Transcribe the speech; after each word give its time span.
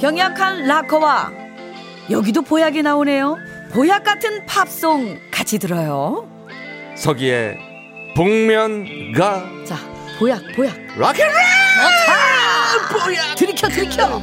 병약한 0.00 0.66
락커와 0.66 1.32
여기도 2.10 2.42
보약이 2.42 2.82
나오네요. 2.82 3.36
보약 3.72 4.04
같은 4.04 4.44
팝송 4.46 5.18
같이 5.30 5.58
들어요. 5.58 6.28
서기의 6.96 7.58
복면가 8.14 9.44
자, 9.66 9.76
보약, 10.18 10.40
보약. 10.54 10.74
락앤롤 10.96 11.34
보약. 13.04 13.34
들이켜, 13.36 13.68
들이켜. 13.68 14.20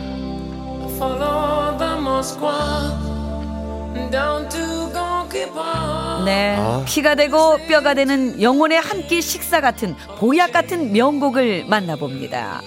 네, 6.26 6.56
아. 6.58 6.84
피가 6.88 7.16
되고 7.16 7.58
뼈가 7.68 7.94
되는 7.94 8.42
영혼의 8.42 8.80
한 8.80 9.04
끼 9.08 9.22
식사 9.22 9.60
같은 9.60 9.96
보약 10.20 10.54
같은 10.54 10.94
명곡을 10.94 11.66
만나봅니다. 11.68 12.62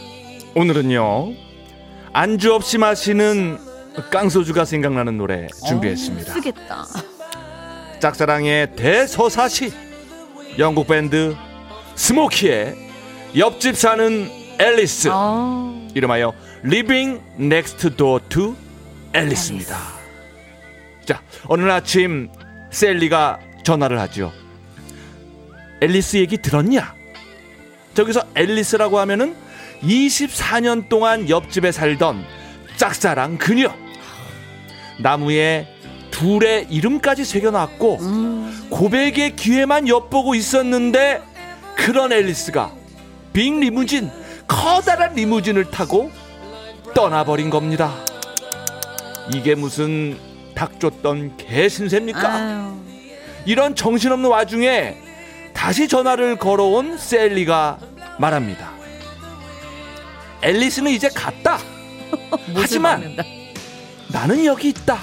오늘은요 0.54 1.32
안주 2.18 2.54
없이 2.54 2.78
마시는 2.78 3.58
깡소주가 4.10 4.64
생각나는 4.64 5.18
노래 5.18 5.48
준비했습니다. 5.68 6.32
어, 6.32 6.34
쓰겠다. 6.34 6.86
짝사랑의 8.00 8.74
대서사시. 8.74 9.70
영국 10.58 10.86
밴드 10.86 11.36
스모키의 11.94 12.74
옆집 13.36 13.76
사는 13.76 14.30
앨리스. 14.58 15.10
어, 15.12 15.88
이름하여 15.94 16.32
Living 16.64 17.20
Next 17.38 17.90
Door 17.96 18.24
to 18.30 18.56
앨리스입니다. 19.12 19.76
자 21.04 21.20
어느 21.48 21.70
아침 21.70 22.30
셀리가 22.70 23.40
전화를 23.62 24.00
하죠 24.00 24.32
앨리스 25.82 26.16
얘기 26.16 26.38
들었냐? 26.38 26.94
저기서 27.92 28.22
앨리스라고 28.34 28.98
하면은 29.00 29.36
24년 29.82 30.88
동안 30.88 31.28
옆집에 31.28 31.72
살던 31.72 32.24
짝사랑 32.76 33.38
그녀. 33.38 33.72
나무에 34.98 35.66
둘의 36.10 36.68
이름까지 36.70 37.24
새겨놨고 37.24 37.98
고백의 38.70 39.36
기회만 39.36 39.88
엿보고 39.88 40.34
있었는데 40.34 41.22
그런 41.76 42.12
앨리스가 42.12 42.72
빅 43.32 43.58
리무진 43.58 44.10
커다란 44.48 45.14
리무진을 45.14 45.70
타고 45.70 46.10
떠나버린 46.94 47.50
겁니다. 47.50 47.92
이게 49.34 49.54
무슨 49.54 50.16
닭 50.54 50.80
쫓던 50.80 51.36
개신세입니까? 51.36 52.32
아유, 52.34 52.72
이런 53.44 53.74
정신없는 53.74 54.30
와중에 54.30 54.96
다시 55.52 55.88
전화를 55.88 56.36
걸어온 56.36 56.96
셀리가 56.96 57.78
말합니다. 58.18 58.75
앨리스는 60.42 60.90
이제 60.90 61.08
갔다. 61.08 61.58
하지만 62.54 63.00
박는다. 63.00 63.24
나는 64.08 64.44
여기 64.44 64.68
있다. 64.68 64.98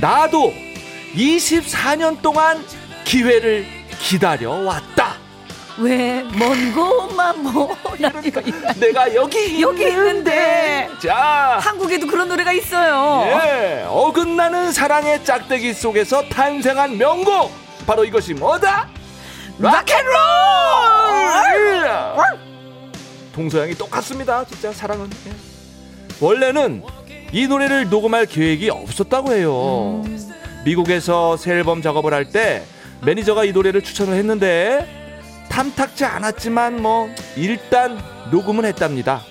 나도 0.00 0.52
24년 1.14 2.20
동안 2.22 2.64
기회를 3.04 3.66
기다려 4.00 4.50
왔다. 4.50 5.16
왜, 5.78 6.24
먼 6.32 6.72
곳만 6.72 7.42
보나요? 7.44 8.22
내가 8.76 9.14
여기 9.14 9.60
여기 9.62 9.82
있는데. 9.84 10.88
자, 11.00 11.58
한국에도 11.62 12.06
그런 12.08 12.28
노래가 12.28 12.52
있어요. 12.52 13.24
예, 13.28 13.84
어긋나는 13.86 14.72
사랑의 14.72 15.24
짝대기 15.24 15.72
속에서 15.74 16.22
탄생한 16.28 16.98
명곡. 16.98 17.52
바로 17.86 18.04
이것이 18.04 18.34
뭐다? 18.34 18.88
rock 19.60 19.79
and 19.79 19.93
roll! 19.93 20.17
동서양이 23.38 23.72
똑같습니다. 23.76 24.44
진짜 24.44 24.72
사랑은. 24.72 25.08
예. 25.28 25.32
원래는 26.20 26.82
이 27.32 27.46
노래를 27.46 27.88
녹음할 27.88 28.26
계획이 28.26 28.68
없었다고 28.68 29.32
해요. 29.32 30.02
미국에서 30.64 31.36
새 31.36 31.52
앨범 31.52 31.80
작업을 31.80 32.12
할 32.12 32.32
때 32.32 32.64
매니저가 33.02 33.44
이 33.44 33.52
노래를 33.52 33.82
추천을 33.82 34.14
했는데 34.14 35.20
탐탁지 35.48 36.04
않았지만 36.04 36.82
뭐 36.82 37.08
일단 37.36 37.96
녹음은 38.32 38.64
했답니다. 38.64 39.22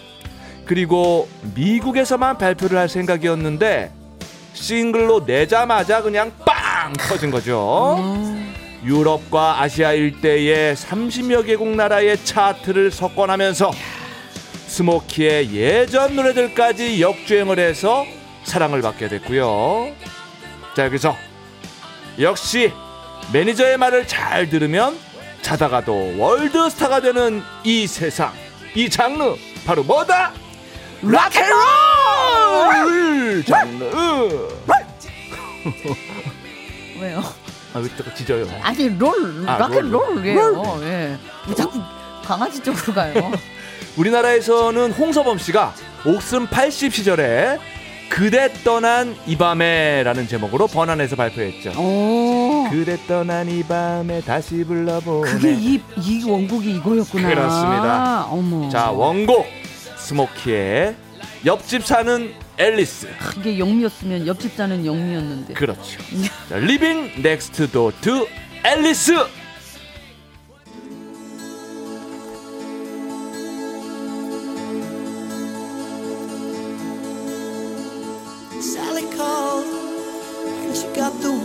그리고 0.63 1.27
미국에서만 1.53 2.37
발표를 2.37 2.77
할 2.77 2.87
생각이었는데 2.87 3.91
싱글로 4.53 5.23
내자마자 5.27 6.01
그냥 6.01 6.31
빵 6.45 6.93
터진 6.93 7.29
거죠. 7.29 7.97
유럽과 8.85 9.61
아시아 9.61 9.91
일대의 9.91 10.75
30여 10.75 11.45
개국 11.45 11.67
나라의 11.75 12.23
차트를 12.23 12.91
석권하면서 12.91 13.71
스모키의 14.81 15.53
예전 15.55 16.15
노래들까지 16.15 17.01
역주행을 17.01 17.57
해서 17.57 18.05
사랑을 18.43 18.83
받게 18.83 19.07
됐고요. 19.07 19.91
자 20.75 20.85
여기서 20.85 21.15
역시 22.19 22.71
매니저의 23.33 23.77
말을 23.77 24.05
잘 24.07 24.47
들으면 24.49 24.95
자다가도 25.41 26.19
월드스타가 26.19 27.01
되는 27.01 27.41
이 27.63 27.87
세상 27.87 28.31
이 28.75 28.87
장르 28.87 29.33
바로 29.65 29.83
뭐다? 29.83 30.31
rock 31.01 31.21
and 31.21 31.36
roll 31.36 31.55
장르 33.45 33.83
왜요? 37.01 37.23
아왜 37.73 37.87
또 37.97 38.13
짖어요 38.13 38.47
아니, 38.61 38.89
롤, 38.89 39.43
아, 39.47 39.57
rock 39.57 39.88
and 39.88 40.11
roll이에요. 40.11 40.79
예. 40.83 41.17
왜 41.47 41.55
자꾸 41.55 41.81
강아지 42.23 42.61
쪽으로 42.61 42.93
가요? 42.93 43.31
우리나라에서는 43.97 44.91
홍서범 44.91 45.37
씨가 45.37 45.73
옥슨 46.05 46.47
80 46.47 46.93
시절에 46.93 47.59
그대 48.09 48.51
떠난 48.63 49.15
이 49.25 49.35
밤에라는 49.35 50.27
제목으로 50.27 50.67
번안해서 50.67 51.15
발표했죠. 51.15 51.71
오. 51.77 52.69
그대 52.69 52.97
떠난 53.07 53.49
이 53.49 53.63
밤에 53.63 54.21
다시 54.21 54.63
불러보네. 54.63 55.31
그게 55.31 55.53
이, 55.53 55.81
이 55.97 56.23
원곡이 56.25 56.75
이거였구나. 56.77 57.27
그렇습니다. 57.27 58.25
어머. 58.29 58.69
자 58.69 58.91
원곡 58.91 59.45
스모키의 59.97 60.95
옆집 61.45 61.85
사는 61.85 62.33
앨리스. 62.57 63.07
이게 63.37 63.59
영미였으면 63.59 64.25
옆집 64.25 64.55
사는 64.55 64.85
영미였는데. 64.85 65.53
그렇죠. 65.53 65.99
자, 66.49 66.55
Living 66.55 67.11
Next 67.19 67.67
Door 67.71 67.95
to 68.01 68.25
앨리스. 68.63 69.13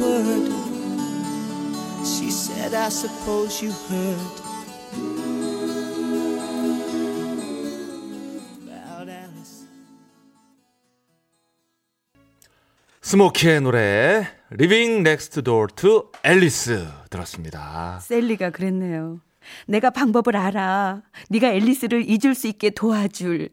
Word. 0.01 0.53
She 2.05 2.31
said, 2.31 2.75
I 2.75 2.89
suppose 2.89 3.63
you 3.63 3.73
heard 3.89 4.41
about 8.63 9.09
Alice. 9.09 9.67
스모키의 13.01 13.61
노래 13.61 14.27
Living 14.53 15.01
Next 15.01 15.43
Door 15.43 15.69
to 15.77 16.11
앨리스 16.25 16.87
들었습니다. 17.11 18.01
셀리가 18.01 18.51
그랬네요. 18.51 19.21
내가 19.67 19.91
방법을 19.91 20.37
알아. 20.37 21.03
네가 21.29 21.49
앨리스를 21.53 22.05
잊을 22.09 22.35
수 22.35 22.47
있게 22.49 22.71
도와줄 22.71 23.51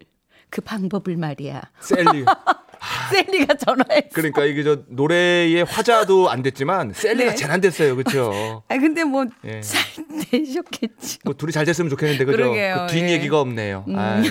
그 0.49 0.61
방법을 0.61 1.17
말이야. 1.17 1.61
셀리. 1.79 2.25
셀리가 3.11 3.55
전화했어. 3.55 4.09
그러니까 4.13 4.45
이게 4.45 4.63
저 4.63 4.79
노래의 4.87 5.63
화자도 5.63 6.29
안 6.31 6.41
됐지만 6.41 6.93
셀리가 6.93 7.31
네. 7.31 7.35
제일 7.35 7.51
안 7.51 7.61
됐어요. 7.61 7.95
그렇죠? 7.95 8.63
아 8.67 8.77
근데 8.77 9.03
뭐 9.03 9.25
예. 9.45 9.61
잘 9.61 9.81
되셨겠지. 10.31 11.19
뭐 11.25 11.33
둘이 11.33 11.51
잘 11.51 11.65
됐으면 11.65 11.89
좋겠는데 11.89 12.25
그죠? 12.25 12.37
그러게요, 12.37 12.75
그 12.75 12.81
예. 12.81 12.87
없네요. 13.39 13.85
음. 13.87 13.97
아유, 13.97 14.23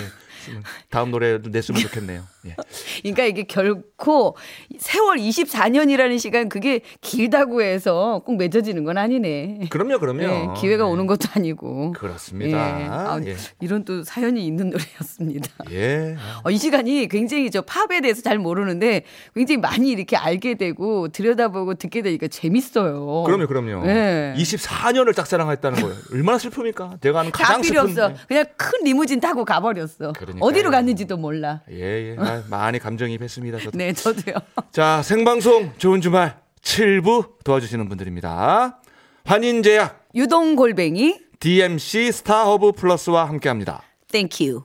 다음 0.89 1.11
노래도 1.11 1.49
냈으면 1.49 1.81
좋겠네요. 1.81 2.23
예. 2.47 2.55
그러니까 3.01 3.23
이게 3.25 3.43
결코 3.43 4.35
세월 4.77 5.17
24년이라는 5.17 6.19
시간 6.19 6.49
그게 6.49 6.81
길다고 7.01 7.61
해서 7.61 8.21
꼭 8.25 8.37
맺어지는 8.37 8.83
건 8.83 8.97
아니네. 8.97 9.67
그럼요, 9.69 9.99
그럼요. 9.99 10.21
예, 10.23 10.47
기회가 10.57 10.85
예. 10.85 10.87
오는 10.87 11.07
것도 11.07 11.27
아니고. 11.33 11.91
그렇습니다. 11.93 12.81
예. 12.81 12.87
아, 12.87 13.19
예. 13.25 13.35
이런 13.59 13.83
또 13.85 14.03
사연이 14.03 14.45
있는 14.45 14.69
노래였습니다. 14.69 15.49
예. 15.71 16.15
어, 16.43 16.49
이 16.51 16.57
시간이 16.57 17.07
굉장히 17.09 17.51
저 17.51 17.61
팝에 17.61 18.01
대해서 18.01 18.21
잘 18.21 18.37
모르는데 18.37 19.03
굉장히 19.35 19.57
많이 19.59 19.89
이렇게 19.91 20.15
알게 20.15 20.55
되고 20.55 21.07
들여다보고 21.09 21.75
듣게 21.75 22.01
되니까 22.01 22.27
재밌어요. 22.27 23.23
그럼요, 23.25 23.47
그럼요. 23.47 23.85
예. 23.87 24.33
24년을 24.37 25.15
짝사랑했다는 25.15 25.81
거예요. 25.81 25.95
얼마나 26.13 26.37
슬픕니까? 26.37 26.99
내가 27.01 27.19
아는 27.21 27.31
가장 27.31 27.57
다 27.57 27.61
필요 27.61 27.87
슬픈. 27.87 28.03
없어. 28.03 28.25
그냥 28.27 28.45
큰 28.57 28.79
리무진 28.83 29.19
타고 29.19 29.43
가버렸어. 29.45 30.13
그 30.15 30.25
러니까요. 30.29 30.47
어디로 30.49 30.71
갔는지도 30.71 31.17
몰라. 31.17 31.61
예, 31.71 32.11
예. 32.11 32.15
아, 32.17 32.43
많이 32.49 32.79
감정이입했습니다. 32.79 33.59
저도. 33.59 33.77
네, 33.77 33.93
저도요. 33.93 34.35
자, 34.71 35.01
생방송 35.03 35.73
좋은 35.77 36.01
주말 36.01 36.37
7부 36.61 37.43
도와주시는 37.43 37.87
분들입니다. 37.89 38.81
환인제약, 39.25 40.07
유동골뱅이, 40.15 41.19
DMC 41.39 42.11
스타허브 42.11 42.73
플러스와 42.73 43.27
함께합니다. 43.27 43.83
Thank 44.11 44.40
you. 44.40 44.63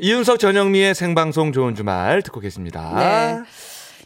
이윤석 0.00 0.38
전영미의 0.38 0.94
생방송 0.94 1.52
좋은 1.52 1.74
주말 1.74 2.22
듣고 2.22 2.40
계십니다. 2.40 2.92
네. 2.96 3.42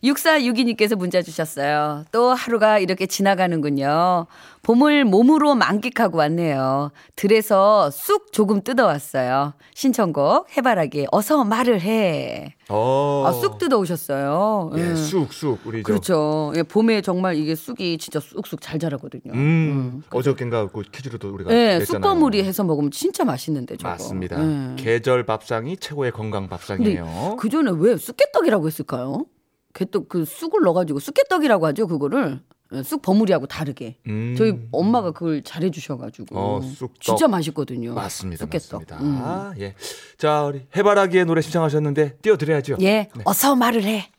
6462님께서 0.02 0.96
문자 0.96 1.22
주셨어요. 1.22 2.04
또 2.10 2.30
하루가 2.30 2.78
이렇게 2.78 3.06
지나가는군요. 3.06 4.26
봄을 4.62 5.04
몸으로 5.04 5.54
만끽하고 5.54 6.18
왔네요. 6.18 6.90
들에서 7.16 7.90
쑥 7.90 8.32
조금 8.32 8.62
뜯어왔어요. 8.62 9.54
신청곡 9.74 10.56
해바라기 10.56 11.06
어서 11.10 11.44
말을 11.44 11.80
해. 11.80 12.54
어. 12.68 13.24
아, 13.26 13.32
쑥 13.32 13.58
뜯어오셨어요. 13.58 14.72
예, 14.76 14.80
음. 14.80 14.96
쑥, 14.96 15.32
쑥. 15.32 15.58
우리 15.64 15.82
저 15.82 15.86
그렇죠. 15.86 16.52
예, 16.56 16.62
봄에 16.62 17.00
정말 17.00 17.36
이게 17.36 17.54
쑥이 17.54 17.98
진짜 17.98 18.18
쑥쑥 18.20 18.60
잘 18.60 18.78
자라거든요. 18.78 19.32
음, 19.34 20.02
어저께인가 20.10 20.68
그 20.68 20.82
퀴즈로도 20.82 21.32
우리가 21.34 21.50
네, 21.50 21.78
냈잖아요. 21.78 21.84
쑥버무리 21.84 22.42
해서 22.44 22.64
먹으면 22.64 22.90
진짜 22.90 23.24
맛있는데 23.24 23.76
저거. 23.76 23.90
맞습니다. 23.90 24.36
예. 24.40 24.76
계절 24.76 25.24
밥상이 25.26 25.76
최고의 25.76 26.12
건강 26.12 26.48
밥상이에요. 26.48 27.36
그 27.38 27.48
전에 27.48 27.70
왜 27.74 27.96
쑥개떡이라고 27.96 28.66
했을까요? 28.66 29.26
개떡 29.74 30.08
그 30.08 30.24
쑥을 30.24 30.62
넣어가지고 30.62 31.00
쑥개떡이라고 31.00 31.66
하죠 31.66 31.86
그거를 31.86 32.40
예, 32.74 32.82
쑥 32.82 33.02
버무리하고 33.02 33.46
다르게. 33.46 33.96
음. 34.06 34.34
저희 34.36 34.58
엄마가 34.72 35.10
그걸 35.12 35.42
잘해 35.42 35.70
주셔가지고 35.70 36.38
어, 36.38 36.60
쑥떡. 36.62 37.00
진짜 37.00 37.28
맛있거든요. 37.28 37.92
맞습니다. 37.94 38.46
쑥개떡. 38.46 38.72
맞습니다. 38.88 38.96
음. 39.04 39.20
아, 39.22 39.52
예. 39.58 39.74
자, 40.16 40.44
우리 40.44 40.66
해바라기의 40.74 41.26
노래 41.26 41.42
신청하셨는데 41.42 42.16
띄워드려야죠. 42.22 42.76
예, 42.80 43.10
어서 43.24 43.54
말을 43.56 43.84
해. 43.84 44.10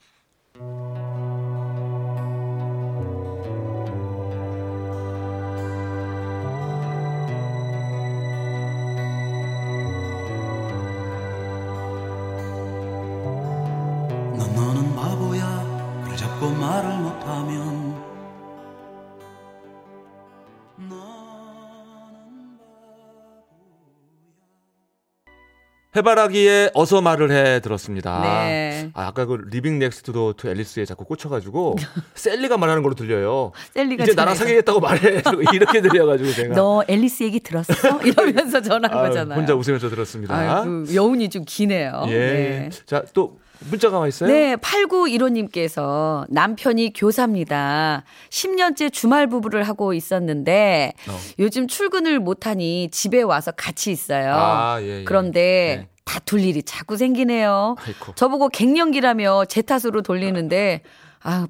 해바라기의 25.96 26.72
어서 26.74 27.02
말을 27.02 27.30
해 27.32 27.60
들었습니다. 27.60 28.20
네. 28.24 28.90
아, 28.96 29.06
아까 29.08 29.26
그 29.26 29.46
Living 29.52 29.78
Next 29.78 30.12
Door 30.12 30.34
to 30.34 30.50
Alice에 30.50 30.86
자꾸 30.86 31.06
꽂혀가지고 31.06 31.76
셀리가 32.16 32.58
말하는 32.58 32.82
걸로 32.82 32.96
들려요. 32.96 33.52
셀리가 33.76 34.04
이제 34.04 34.14
나랑. 34.16 34.34
사귀겠다고 34.34 34.80
말해. 34.80 35.22
이렇게 35.54 35.82
들려가지고 35.82 36.32
제가 36.32 36.56
너 36.56 36.84
앨리스 36.88 37.24
얘기 37.24 37.40
들었어? 37.40 38.02
이러면서 38.02 38.60
전화한 38.60 38.98
아유, 38.98 39.08
거잖아요. 39.10 39.38
혼자 39.38 39.54
웃으면서 39.54 39.90
들었습니다. 39.90 40.36
아유, 40.36 40.86
여운이 40.96 41.30
좀 41.30 41.44
기네요. 41.46 42.06
예. 42.08 42.14
네. 42.18 42.70
자, 42.88 43.04
또 43.14 43.38
문자가 43.60 44.00
와 44.00 44.08
있어요? 44.08 44.30
네, 44.30 44.56
8915님께서 44.56 46.26
남편이 46.30 46.94
교사입니다. 46.94 48.04
10년째 48.30 48.92
주말 48.92 49.28
부부를 49.28 49.64
하고 49.64 49.94
있었는데 49.94 50.94
어. 51.08 51.20
요즘 51.40 51.68
출근을 51.68 52.20
못하니 52.20 52.90
집에 52.92 53.22
와서 53.22 53.52
같이 53.52 53.92
있어요. 53.92 54.34
아, 54.36 54.78
예, 54.82 55.02
예. 55.02 55.04
그런데 55.04 55.86
네. 55.86 55.88
다툴 56.06 56.42
일이 56.42 56.64
자꾸 56.64 56.98
생기네요. 56.98 57.76
아이고. 57.80 58.14
저보고 58.16 58.50
갱년기라며 58.50 59.46
제 59.46 59.62
탓으로 59.62 60.02
돌리는데 60.02 60.82
아, 60.84 61.03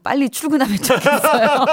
빨리 0.03 0.29
출근하면 0.29 0.77
좋겠어요. 0.77 1.65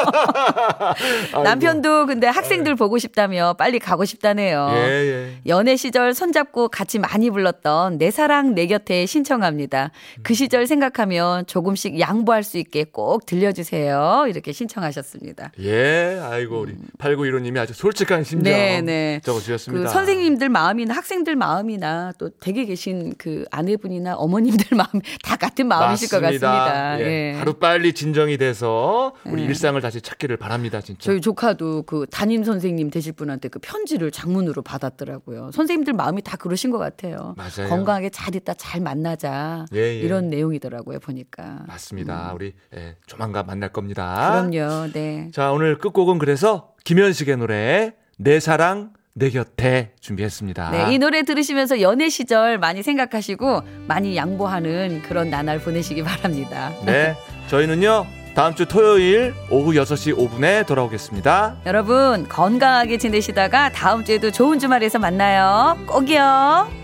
남편도 1.44 2.06
근데 2.06 2.26
학생들 2.26 2.74
보고 2.74 2.98
싶다며 2.98 3.54
빨리 3.58 3.78
가고 3.78 4.04
싶다네요. 4.06 4.70
예, 4.72 4.78
예. 4.78 5.32
연애 5.46 5.76
시절 5.76 6.14
손잡고 6.14 6.68
같이 6.68 6.98
많이 6.98 7.30
불렀던 7.30 7.98
내 7.98 8.10
사랑 8.10 8.54
내 8.54 8.66
곁에 8.66 9.04
신청합니다. 9.04 9.90
그 10.22 10.32
시절 10.32 10.66
생각하면 10.66 11.44
조금씩 11.46 12.00
양보할 12.00 12.42
수 12.42 12.56
있게 12.56 12.84
꼭 12.84 13.26
들려주세요. 13.26 14.24
이렇게 14.28 14.52
신청하셨습니다. 14.52 15.52
예, 15.60 16.20
아이고 16.22 16.60
우리 16.60 16.74
8915님이 16.98 17.58
아주 17.58 17.74
솔직한 17.74 18.24
심정 18.24 18.50
음. 18.50 18.56
네, 18.56 18.80
네. 18.80 19.20
적어주셨습니다. 19.22 19.84
그 19.84 19.92
선생님들 19.92 20.48
마음이나 20.48 20.94
학생들 20.94 21.36
마음이나 21.36 22.12
또 22.18 22.30
댁에 22.30 22.64
계신 22.64 23.14
그 23.18 23.44
아내분이나 23.50 24.14
어머님들 24.16 24.68
마음 24.76 25.02
다 25.22 25.36
같은 25.36 25.66
마음이실 25.68 26.08
것 26.08 26.20
같습니다. 26.20 26.98
예. 27.00 27.04
예. 27.04 27.32
하루 27.38 27.54
빨리 27.54 27.89
진정이 27.92 28.38
돼서 28.38 29.14
우리 29.24 29.42
예. 29.42 29.46
일상을 29.46 29.80
다시 29.80 30.00
찾기를 30.00 30.36
바랍니다, 30.36 30.80
진짜. 30.80 31.00
저희 31.02 31.20
조카도 31.20 31.82
그 31.82 32.06
담임 32.10 32.44
선생님 32.44 32.90
되실 32.90 33.12
분한테 33.12 33.48
그 33.48 33.58
편지를 33.58 34.10
장문으로 34.10 34.62
받았더라고요. 34.62 35.50
선생님들 35.52 35.92
마음이 35.92 36.22
다 36.22 36.36
그러신 36.36 36.70
것 36.70 36.78
같아요. 36.78 37.34
맞아요. 37.36 37.68
건강하게 37.68 38.10
잘 38.10 38.34
있다 38.34 38.54
잘 38.54 38.80
만나자 38.80 39.66
예, 39.74 39.78
예. 39.78 39.94
이런 40.00 40.28
내용이더라고요 40.30 40.98
보니까. 41.00 41.64
맞습니다. 41.66 42.32
우리 42.34 42.54
예, 42.74 42.96
조만간 43.06 43.46
만날 43.46 43.72
겁니다. 43.72 44.40
음. 44.40 44.50
그럼요. 44.50 44.92
네. 44.92 45.30
자, 45.32 45.52
오늘 45.52 45.78
끝곡은 45.78 46.18
그래서 46.18 46.72
김현식의 46.84 47.36
노래 47.36 47.94
내 48.18 48.40
사랑 48.40 48.92
내 49.12 49.30
곁에 49.30 49.92
준비했습니다. 50.00 50.70
네, 50.70 50.94
이 50.94 50.98
노래 50.98 51.22
들으시면서 51.22 51.80
연애 51.80 52.08
시절 52.08 52.58
많이 52.58 52.82
생각하시고 52.82 53.62
많이 53.86 54.16
양보하는 54.16 55.02
그런 55.02 55.30
나날 55.30 55.58
보내시기 55.58 56.02
바랍니다. 56.02 56.72
네, 56.84 57.14
저희는요 57.48 58.06
다음 58.34 58.54
주 58.54 58.66
토요일 58.66 59.34
오후 59.50 59.72
6시 59.72 60.16
5분에 60.16 60.66
돌아오겠습니다. 60.66 61.56
여러분 61.66 62.28
건강하게 62.28 62.98
지내시다가 62.98 63.70
다음 63.70 64.04
주에도 64.04 64.30
좋은 64.30 64.58
주말에서 64.58 64.98
만나요. 64.98 65.76
꼭이요. 65.86 66.79